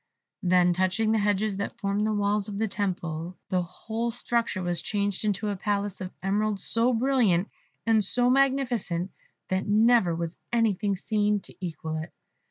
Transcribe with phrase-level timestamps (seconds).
[0.41, 4.81] Then touching the hedges that formed the walls of the temple, the whole structure was
[4.81, 7.49] changed into a palace of emeralds so brilliant
[7.85, 9.11] and so magnificent,
[9.49, 12.11] that never was anything seen to equal it.